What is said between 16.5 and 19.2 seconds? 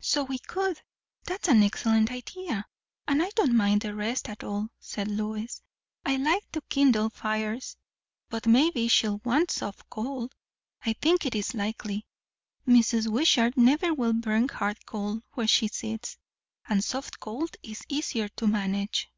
And soft coal is easier to manage."